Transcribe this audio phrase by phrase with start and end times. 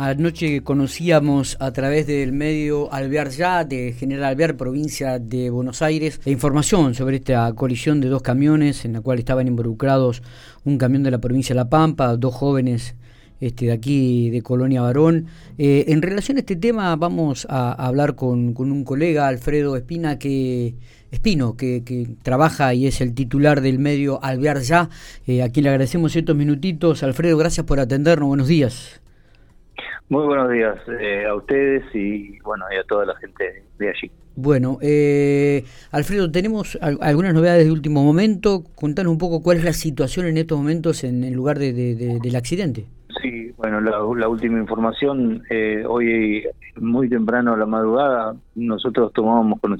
[0.00, 6.20] Anoche conocíamos a través del medio Alvear Ya, de General Alvear, provincia de Buenos Aires,
[6.24, 10.22] la información sobre esta colisión de dos camiones en la cual estaban involucrados
[10.64, 12.94] un camión de la provincia de La Pampa, dos jóvenes
[13.40, 15.26] este, de aquí de Colonia Barón.
[15.58, 20.76] Eh, en relación a este tema vamos a, hablar con, un colega, Alfredo Espina, que
[21.10, 24.90] Espino, que, trabaja y es el titular del medio Alvear Ya,
[25.26, 27.02] eh, a quien le agradecemos estos minutitos.
[27.02, 29.00] Alfredo, gracias por atendernos, buenos días.
[30.10, 34.10] Muy buenos días eh, a ustedes y bueno y a toda la gente de allí.
[34.36, 38.62] Bueno, eh, Alfredo, tenemos algunas novedades de último momento.
[38.74, 42.36] Contanos un poco cuál es la situación en estos momentos en el lugar de, del
[42.36, 42.86] accidente.
[43.20, 46.44] Sí, bueno, la, última información, eh, hoy
[46.76, 49.78] muy temprano a la madrugada, nosotros tomábamos conocimiento